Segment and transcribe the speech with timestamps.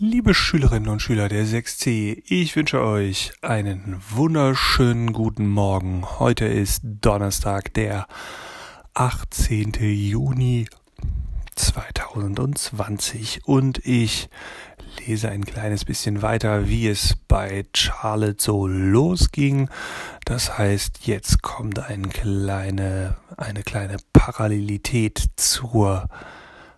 [0.00, 6.04] Liebe Schülerinnen und Schüler der 6c, ich wünsche euch einen wunderschönen guten Morgen.
[6.18, 8.08] Heute ist Donnerstag, der
[8.94, 9.74] 18.
[9.78, 10.66] Juni
[11.54, 14.28] 2020 und ich
[15.06, 19.70] lese ein kleines bisschen weiter, wie es bei Charlotte so losging.
[20.24, 26.08] Das heißt, jetzt kommt eine kleine, eine kleine Parallelität zur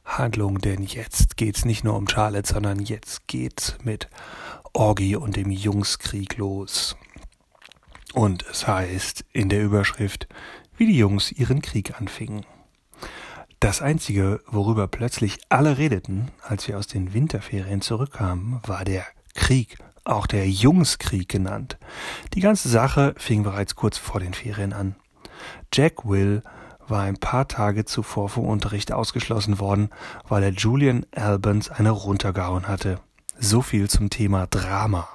[0.06, 4.08] Handlung, denn jetzt geht's nicht nur um Charlotte, sondern jetzt geht's mit
[4.72, 6.96] Orgi und dem Jungskrieg los.
[8.14, 10.26] Und es heißt in der Überschrift,
[10.76, 12.46] wie die Jungs ihren Krieg anfingen.
[13.60, 19.78] Das Einzige, worüber plötzlich alle redeten, als wir aus den Winterferien zurückkamen, war der Krieg,
[20.04, 21.78] auch der Jungskrieg genannt.
[22.34, 24.94] Die ganze Sache fing bereits kurz vor den Ferien an.
[25.72, 26.42] Jack Will
[26.88, 29.90] war ein paar Tage zuvor vom Unterricht ausgeschlossen worden,
[30.28, 33.00] weil er Julian Albans eine runtergehauen hatte.
[33.38, 35.08] So viel zum Thema Drama.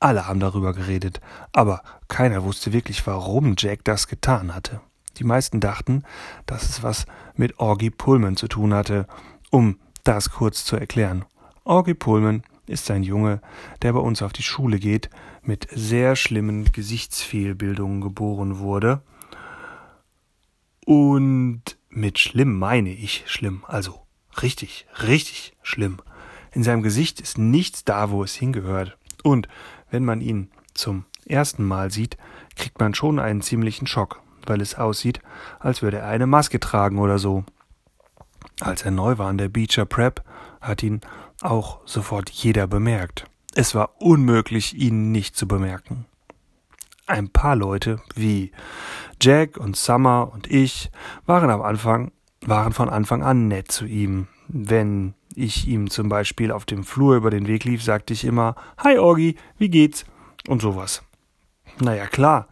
[0.00, 1.20] Alle haben darüber geredet,
[1.52, 4.80] aber keiner wusste wirklich, warum Jack das getan hatte.
[5.18, 6.02] Die meisten dachten,
[6.46, 9.06] dass es was mit Orgy Pullman zu tun hatte,
[9.50, 11.24] um das kurz zu erklären.
[11.64, 13.40] Orgy Pullman ist ein Junge,
[13.82, 15.10] der bei uns auf die Schule geht,
[15.42, 19.02] mit sehr schlimmen Gesichtsfehlbildungen geboren wurde
[20.84, 24.02] und mit schlimm meine ich schlimm, also
[24.40, 25.98] richtig, richtig schlimm.
[26.52, 28.96] In seinem Gesicht ist nichts da, wo es hingehört.
[29.22, 29.48] Und
[29.90, 32.16] wenn man ihn zum ersten Mal sieht,
[32.56, 35.20] kriegt man schon einen ziemlichen Schock, weil es aussieht,
[35.60, 37.44] als würde er eine Maske tragen oder so.
[38.60, 40.22] Als er neu war an der Beecher Prep,
[40.60, 41.00] hat ihn
[41.40, 43.24] auch sofort jeder bemerkt.
[43.54, 46.06] Es war unmöglich, ihn nicht zu bemerken
[47.06, 48.52] ein paar Leute wie
[49.20, 50.90] Jack und Summer und ich
[51.26, 54.28] waren am Anfang, waren von Anfang an nett zu ihm.
[54.48, 58.54] Wenn ich ihm zum Beispiel auf dem Flur über den Weg lief, sagte ich immer,
[58.78, 60.04] Hi Orgi, wie geht's?
[60.48, 61.02] Und sowas.
[61.80, 62.48] Naja, klar.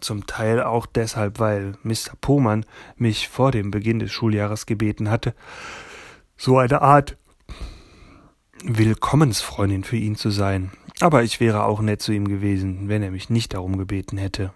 [0.00, 2.14] Zum Teil auch deshalb, weil Mr.
[2.20, 2.64] Pohmann
[2.96, 5.34] mich vor dem Beginn des Schuljahres gebeten hatte,
[6.36, 7.16] so eine Art
[8.62, 10.70] Willkommensfreundin für ihn zu sein.
[11.00, 14.52] Aber ich wäre auch nett zu ihm gewesen, wenn er mich nicht darum gebeten hätte.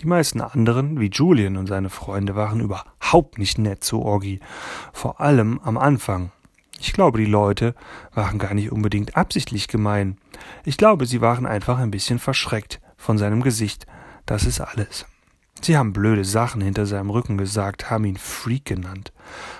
[0.00, 4.40] Die meisten anderen, wie Julian und seine Freunde, waren überhaupt nicht nett zu Orgi,
[4.92, 6.30] vor allem am Anfang.
[6.80, 7.74] Ich glaube, die Leute
[8.14, 10.16] waren gar nicht unbedingt absichtlich gemein.
[10.64, 13.86] Ich glaube, sie waren einfach ein bisschen verschreckt von seinem Gesicht.
[14.24, 15.04] Das ist alles.
[15.60, 19.12] Sie haben blöde Sachen hinter seinem Rücken gesagt, haben ihn Freak genannt,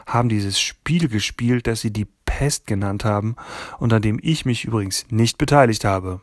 [0.07, 2.07] haben dieses Spiel gespielt, das sie die
[2.39, 3.35] Pest genannt haben
[3.81, 6.21] und an dem ich mich übrigens nicht beteiligt habe.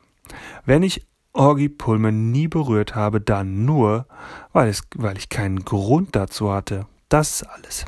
[0.64, 4.08] Wenn ich Orgi Pullman nie berührt habe, dann nur,
[4.54, 6.86] weil, es, weil ich keinen Grund dazu hatte.
[7.10, 7.84] Das ist alles.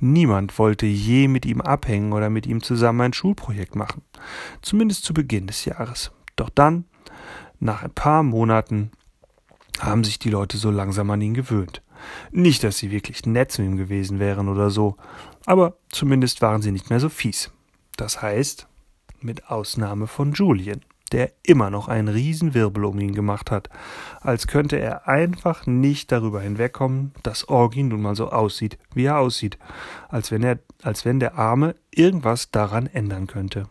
[0.00, 4.02] Niemand wollte je mit ihm abhängen oder mit ihm zusammen ein Schulprojekt machen.
[4.60, 6.10] Zumindest zu Beginn des Jahres.
[6.34, 6.86] Doch dann,
[7.60, 8.90] nach ein paar Monaten,
[9.78, 11.82] haben sich die Leute so langsam an ihn gewöhnt.
[12.30, 14.96] Nicht, dass sie wirklich nett zu ihm gewesen wären oder so,
[15.46, 17.50] aber zumindest waren sie nicht mehr so fies.
[17.96, 18.68] Das heißt,
[19.20, 20.82] mit Ausnahme von Julien,
[21.12, 23.70] der immer noch einen Riesenwirbel um ihn gemacht hat,
[24.20, 29.18] als könnte er einfach nicht darüber hinwegkommen, dass Orgi nun mal so aussieht, wie er
[29.18, 29.58] aussieht,
[30.08, 33.68] als wenn er, als wenn der Arme irgendwas daran ändern könnte.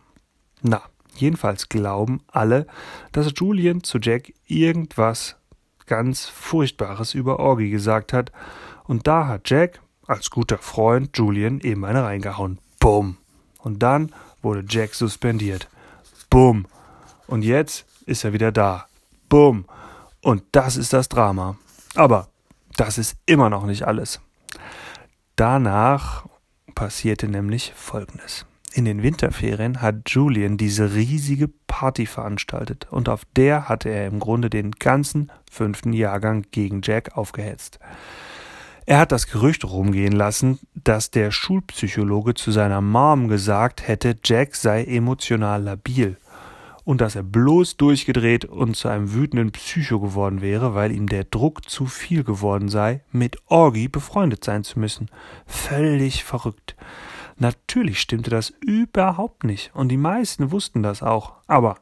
[0.62, 0.82] Na,
[1.14, 2.66] jedenfalls glauben alle,
[3.12, 5.37] dass Julien zu Jack irgendwas
[5.88, 8.30] ganz Furchtbares über Orgi gesagt hat,
[8.84, 12.58] und da hat Jack, als guter Freund, Julian eben eine reingehauen.
[12.80, 13.18] Bumm.
[13.58, 15.68] Und dann wurde Jack suspendiert.
[16.30, 16.66] Bumm.
[17.26, 18.86] Und jetzt ist er wieder da.
[19.28, 19.66] Bumm.
[20.22, 21.58] Und das ist das Drama.
[21.94, 22.28] Aber
[22.76, 24.20] das ist immer noch nicht alles.
[25.36, 26.26] Danach
[26.74, 28.46] passierte nämlich Folgendes.
[28.72, 34.18] In den Winterferien hat Julian diese riesige Party veranstaltet und auf der hatte er im
[34.18, 37.78] Grunde den ganzen fünften Jahrgang gegen Jack aufgehetzt.
[38.84, 44.56] Er hat das Gerücht rumgehen lassen, dass der Schulpsychologe zu seiner Mom gesagt hätte, Jack
[44.56, 46.16] sei emotional labil
[46.82, 51.22] und dass er bloß durchgedreht und zu einem wütenden Psycho geworden wäre, weil ihm der
[51.22, 55.10] Druck zu viel geworden sei, mit Orgi befreundet sein zu müssen.
[55.46, 56.74] Völlig verrückt.
[57.40, 61.76] Natürlich stimmte das überhaupt nicht, und die meisten wussten das auch, aber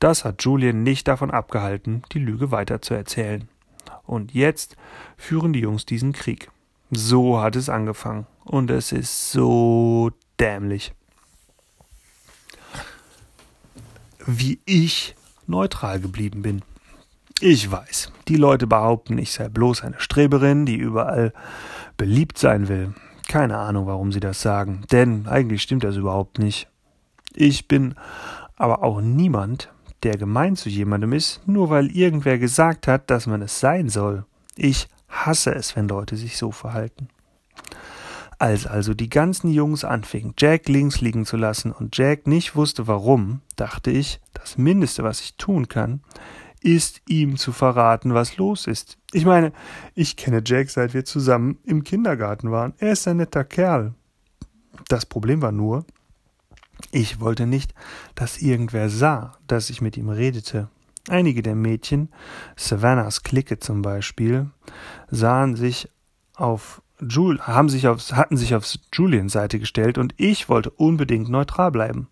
[0.00, 3.48] das hat Julian nicht davon abgehalten, die Lüge weiterzuerzählen.
[4.04, 4.76] Und jetzt
[5.16, 6.50] führen die Jungs diesen Krieg.
[6.90, 10.10] So hat es angefangen, und es ist so
[10.40, 10.92] dämlich.
[14.26, 15.14] Wie ich
[15.46, 16.62] neutral geblieben bin.
[17.40, 21.32] Ich weiß, die Leute behaupten, ich sei bloß eine Streberin, die überall
[21.96, 22.92] beliebt sein will.
[23.28, 26.68] Keine Ahnung, warum sie das sagen, denn eigentlich stimmt das überhaupt nicht.
[27.34, 27.94] Ich bin
[28.56, 29.70] aber auch niemand,
[30.02, 34.24] der gemein zu jemandem ist, nur weil irgendwer gesagt hat, dass man es sein soll.
[34.54, 37.08] Ich hasse es, wenn Leute sich so verhalten.
[38.38, 42.86] Als also die ganzen Jungs anfingen, Jack links liegen zu lassen und Jack nicht wusste
[42.86, 46.00] warum, dachte ich, das Mindeste, was ich tun kann,
[46.66, 48.98] ist ihm zu verraten, was los ist.
[49.12, 49.52] Ich meine,
[49.94, 52.74] ich kenne Jack, seit wir zusammen im Kindergarten waren.
[52.78, 53.94] Er ist ein netter Kerl.
[54.88, 55.86] Das Problem war nur,
[56.90, 57.72] ich wollte nicht,
[58.16, 60.68] dass irgendwer sah, dass ich mit ihm redete.
[61.08, 62.08] Einige der Mädchen,
[62.56, 64.50] Savannahs Clique zum Beispiel,
[65.08, 65.88] sahen sich
[66.34, 71.28] auf Jul haben sich aufs, hatten sich auf Julians Seite gestellt und ich wollte unbedingt
[71.28, 72.08] neutral bleiben,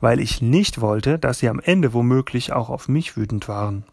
[0.00, 3.84] weil ich nicht wollte, dass sie am Ende womöglich auch auf mich wütend waren.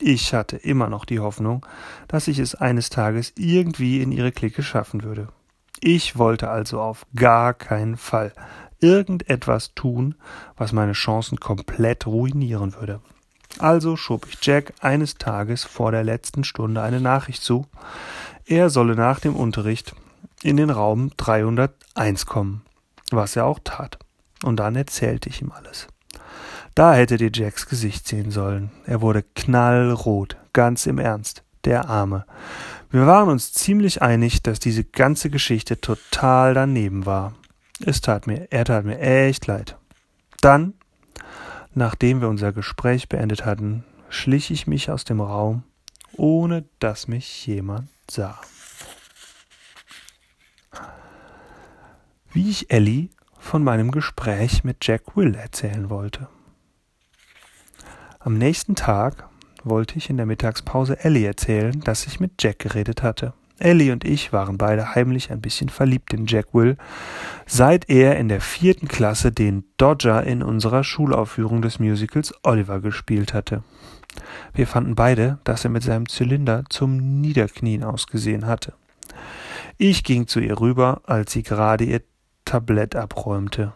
[0.00, 1.64] Ich hatte immer noch die Hoffnung,
[2.08, 5.28] dass ich es eines Tages irgendwie in ihre Clique schaffen würde.
[5.80, 8.32] Ich wollte also auf gar keinen Fall
[8.80, 10.14] irgendetwas tun,
[10.56, 13.00] was meine Chancen komplett ruinieren würde.
[13.58, 17.66] Also schob ich Jack eines Tages vor der letzten Stunde eine Nachricht zu,
[18.46, 19.94] er solle nach dem Unterricht
[20.42, 22.62] in den Raum 301 kommen,
[23.10, 23.98] was er auch tat.
[24.44, 25.88] Und dann erzählte ich ihm alles.
[26.74, 28.70] Da hättet ihr Jacks Gesicht sehen sollen.
[28.84, 32.26] Er wurde knallrot, ganz im Ernst, der Arme.
[32.90, 37.32] Wir waren uns ziemlich einig, dass diese ganze Geschichte total daneben war.
[37.86, 39.78] Es tat mir, er tat mir echt leid.
[40.42, 40.74] Dann,
[41.72, 45.62] nachdem wir unser Gespräch beendet hatten, schlich ich mich aus dem Raum,
[46.12, 48.38] ohne dass mich jemand sah.
[52.30, 53.08] Wie ich Ellie
[53.44, 56.28] von meinem Gespräch mit Jack Will erzählen wollte.
[58.18, 59.28] Am nächsten Tag
[59.62, 63.34] wollte ich in der Mittagspause Ellie erzählen, dass ich mit Jack geredet hatte.
[63.58, 66.76] Ellie und ich waren beide heimlich ein bisschen verliebt in Jack Will,
[67.46, 73.34] seit er in der vierten Klasse den Dodger in unserer Schulaufführung des Musicals Oliver gespielt
[73.34, 73.62] hatte.
[74.54, 78.72] Wir fanden beide, dass er mit seinem Zylinder zum Niederknien ausgesehen hatte.
[79.76, 82.00] Ich ging zu ihr rüber, als sie gerade ihr
[82.44, 83.72] Tablett abräumte.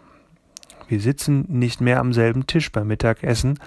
[0.89, 3.59] Wir sitzen nicht mehr am selben Tisch beim Mittagessen,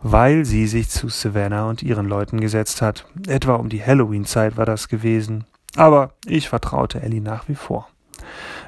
[0.00, 3.06] weil sie sich zu Savannah und ihren Leuten gesetzt hat.
[3.26, 5.44] Etwa um die Halloween-Zeit war das gewesen.
[5.74, 7.88] Aber ich vertraute Ellie nach wie vor.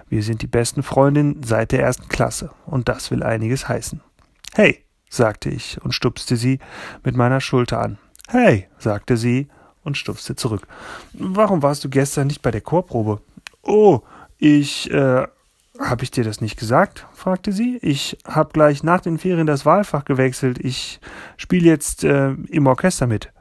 [0.08, 4.00] Wir sind die besten Freundinnen seit der ersten Klasse, und das will einiges heißen.
[4.55, 6.58] Hey, sagte ich und stupste sie
[7.05, 7.99] mit meiner Schulter an.
[8.29, 9.49] Hey, sagte sie
[9.85, 10.67] und stupste zurück.
[11.12, 13.20] Warum warst du gestern nicht bei der Chorprobe?
[13.62, 14.00] Oh,
[14.38, 15.26] ich, äh,
[15.78, 17.06] hab ich dir das nicht gesagt?
[17.12, 17.78] fragte sie.
[17.82, 20.58] Ich hab gleich nach den Ferien das Wahlfach gewechselt.
[20.58, 21.00] Ich
[21.36, 23.32] spiele jetzt äh, im Orchester mit.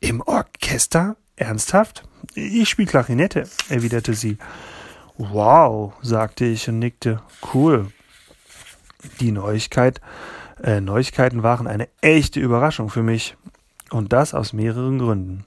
[0.00, 1.16] Im Orchester?
[1.36, 2.04] Ernsthaft?
[2.34, 4.38] Ich spiele Klarinette, erwiderte sie.
[5.16, 7.22] Wow, sagte ich und nickte.
[7.54, 7.90] Cool.
[9.20, 10.00] Die Neuigkeit
[10.62, 13.36] äh, Neuigkeiten waren eine echte Überraschung für mich.
[13.90, 15.44] Und das aus mehreren Gründen.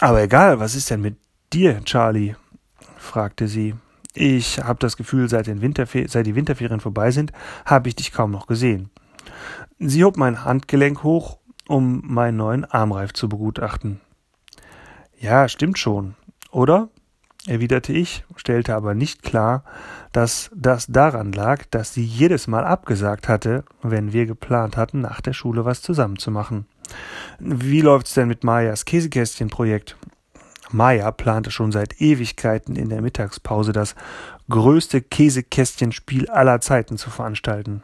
[0.00, 1.16] Aber egal, was ist denn mit
[1.52, 2.34] dir, Charlie?
[2.96, 3.74] fragte sie.
[4.14, 7.32] Ich habe das Gefühl, seit, den seit die Winterferien vorbei sind,
[7.64, 8.90] habe ich dich kaum noch gesehen.
[9.78, 14.00] Sie hob mein Handgelenk hoch, um meinen neuen Armreif zu begutachten.
[15.18, 16.14] Ja, stimmt schon,
[16.50, 16.88] oder?
[17.46, 19.64] erwiderte ich, stellte aber nicht klar,
[20.12, 25.20] dass das daran lag, dass sie jedes Mal abgesagt hatte, wenn wir geplant hatten, nach
[25.20, 26.66] der Schule was zusammenzumachen.
[27.40, 29.96] Wie läuft's denn mit Mayas Käsekästchenprojekt?
[30.72, 33.94] Maya plante schon seit Ewigkeiten in der Mittagspause das
[34.48, 37.82] größte Käsekästchenspiel aller Zeiten zu veranstalten.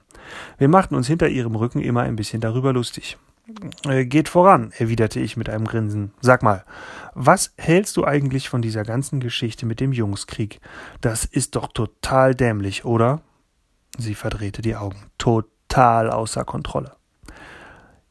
[0.59, 3.17] Wir machten uns hinter ihrem Rücken immer ein bisschen darüber lustig.
[3.87, 6.13] Äh, geht voran, erwiderte ich mit einem Grinsen.
[6.21, 6.65] Sag mal,
[7.15, 10.61] was hältst du eigentlich von dieser ganzen Geschichte mit dem Jungskrieg?
[11.01, 13.23] Das ist doch total dämlich, oder?
[13.97, 15.11] Sie verdrehte die Augen.
[15.17, 16.93] Total außer Kontrolle.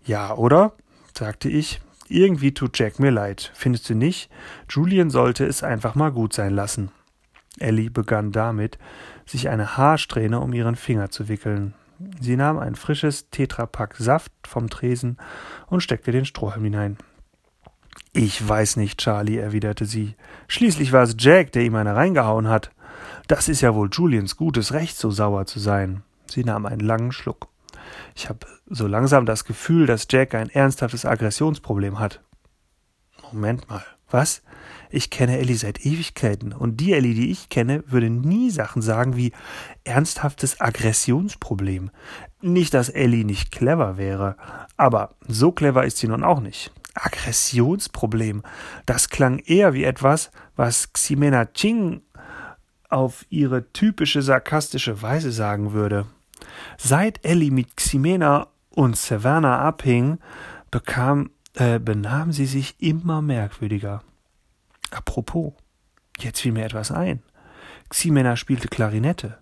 [0.04, 0.74] Ja, oder?
[1.14, 1.82] sagte ich.
[2.10, 3.52] Irgendwie tut Jack mir leid.
[3.54, 4.30] Findest du nicht?
[4.70, 6.92] Julian sollte es einfach mal gut sein lassen.
[7.60, 8.78] Ellie begann damit,
[9.26, 11.74] sich eine Haarsträhne um ihren Finger zu wickeln.
[12.22, 15.18] Sie nahm ein frisches Tetrapack Saft vom Tresen
[15.68, 16.98] und steckte den Strohhalm hinein.
[18.14, 20.16] Ich weiß nicht, Charlie, erwiderte sie.
[20.48, 22.72] Schließlich war es Jack, der ihm eine reingehauen hat.
[23.28, 26.04] Das ist ja wohl Julians gutes Recht, so sauer zu sein.
[26.28, 27.50] Sie nahm einen langen Schluck.
[28.15, 32.22] Ich habe so langsam das Gefühl, dass Jack ein ernsthaftes Aggressionsproblem hat.
[33.32, 33.84] Moment mal.
[34.10, 34.41] Was?
[34.89, 39.17] Ich kenne Ellie seit Ewigkeiten und die Ellie, die ich kenne, würde nie Sachen sagen
[39.17, 39.34] wie
[39.84, 41.91] ernsthaftes Aggressionsproblem.
[42.41, 44.38] Nicht, dass Ellie nicht clever wäre,
[44.77, 46.72] aber so clever ist sie nun auch nicht.
[46.94, 48.44] Aggressionsproblem.
[48.86, 52.01] Das klang eher wie etwas, was Ximena Ching
[52.89, 56.06] auf ihre typische sarkastische Weise sagen würde.
[56.77, 60.20] Seit Ellie mit Ximena und Savannah abhing,
[60.72, 64.04] bekam, äh, benahm sie sich immer merkwürdiger.
[64.92, 65.54] Apropos,
[66.20, 67.22] jetzt fiel mir etwas ein.
[67.89, 69.38] Ximena spielte Klarinette.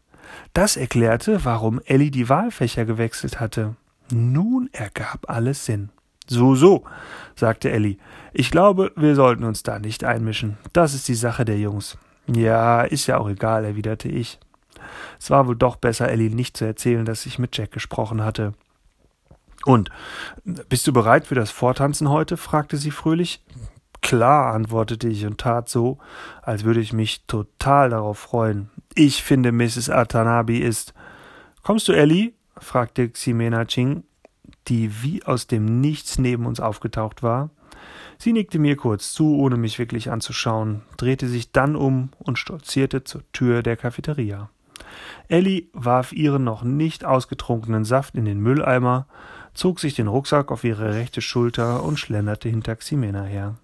[0.54, 3.76] Das erklärte, warum Ellie die Wahlfächer gewechselt hatte.
[4.12, 5.90] Nun ergab alles Sinn.
[6.28, 6.84] So, so,
[7.36, 7.98] sagte Ellie.
[8.34, 10.58] Ich glaube, wir sollten uns da nicht einmischen.
[10.74, 11.98] Das ist die Sache der Jungs.
[12.28, 14.40] Ja, ist ja auch egal, erwiderte ich.
[15.20, 18.54] Es war wohl doch besser, Ellie nicht zu erzählen, dass ich mit Jack gesprochen hatte.
[19.66, 19.90] Und
[20.44, 22.38] bist du bereit für das Vortanzen heute?
[22.38, 23.44] fragte sie fröhlich.
[24.02, 25.98] Klar, antwortete ich und tat so,
[26.44, 28.70] als würde ich mich total darauf freuen.
[28.94, 29.90] Ich finde, Mrs.
[29.90, 30.94] Atanabi ist.
[31.64, 32.34] Kommst du, Ellie?
[32.58, 34.04] fragte Ximena Ching,
[34.68, 37.50] die wie aus dem Nichts neben uns aufgetaucht war.
[38.18, 43.04] Sie nickte mir kurz zu, ohne mich wirklich anzuschauen, drehte sich dann um und stolzierte
[43.04, 44.50] zur Tür der Cafeteria.
[45.28, 49.08] Ellie warf ihren noch nicht ausgetrunkenen Saft in den Mülleimer,
[49.54, 53.56] zog sich den Rucksack auf ihre rechte Schulter und schlenderte hinter Ximena her.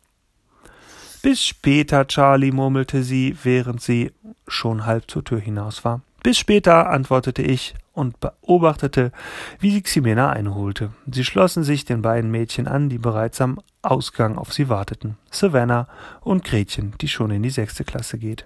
[1.22, 4.12] Bis später, Charlie, murmelte sie, während sie
[4.48, 6.02] schon halb zur Tür hinaus war.
[6.24, 9.12] Bis später, antwortete ich und beobachtete,
[9.60, 10.92] wie sie Ximena einholte.
[11.12, 15.18] Sie schlossen sich den beiden Mädchen an, die bereits am Ausgang auf sie warteten.
[15.30, 15.88] Savannah
[16.22, 18.46] und Gretchen, die schon in die sechste Klasse geht.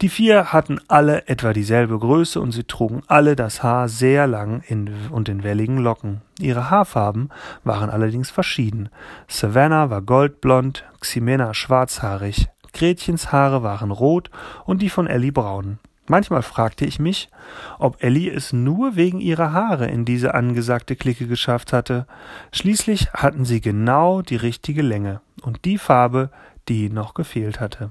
[0.00, 4.62] Die vier hatten alle etwa dieselbe Größe und sie trugen alle das Haar sehr lang
[4.66, 6.20] in, und in welligen Locken.
[6.40, 7.30] Ihre Haarfarben
[7.62, 8.88] waren allerdings verschieden.
[9.28, 14.30] Savannah war goldblond, Ximena schwarzhaarig, Gretchens Haare waren rot
[14.66, 15.78] und die von Ellie braun.
[16.06, 17.30] Manchmal fragte ich mich,
[17.78, 22.06] ob Ellie es nur wegen ihrer Haare in diese angesagte Clique geschafft hatte.
[22.52, 26.30] Schließlich hatten sie genau die richtige Länge und die Farbe,
[26.68, 27.90] die noch gefehlt hatte.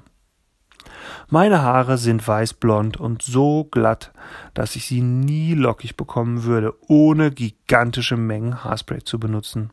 [1.29, 4.11] Meine Haare sind weißblond und so glatt,
[4.53, 9.71] dass ich sie nie lockig bekommen würde, ohne gigantische Mengen Haarspray zu benutzen.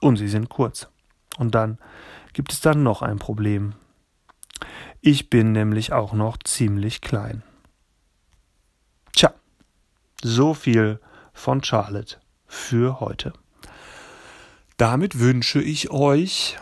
[0.00, 0.88] Und sie sind kurz.
[1.38, 1.78] Und dann
[2.32, 3.74] gibt es dann noch ein Problem.
[5.00, 7.42] Ich bin nämlich auch noch ziemlich klein.
[10.26, 11.00] So viel
[11.34, 13.34] von Charlotte für heute.
[14.78, 16.56] Damit wünsche ich euch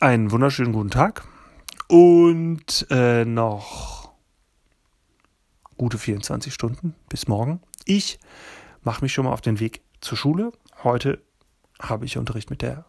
[0.00, 1.28] einen wunderschönen guten Tag
[1.88, 4.12] und äh, noch
[5.76, 7.60] gute 24 Stunden bis morgen.
[7.84, 8.18] Ich
[8.82, 10.52] mache mich schon mal auf den Weg zur Schule.
[10.82, 11.22] Heute
[11.80, 12.84] habe ich Unterricht mit der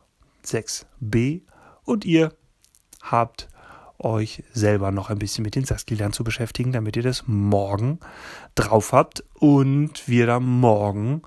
[0.46, 1.42] 6b
[1.84, 2.34] und ihr
[3.02, 3.50] habt
[4.00, 8.00] euch selber noch ein bisschen mit den Saskia zu beschäftigen, damit ihr das morgen
[8.56, 11.24] drauf habt und wir da morgen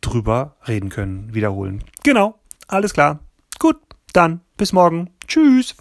[0.00, 1.82] drüber reden können, wiederholen.
[2.02, 3.20] Genau, alles klar.
[3.58, 3.76] Gut,
[4.12, 5.10] dann bis morgen.
[5.26, 5.74] Tschüss.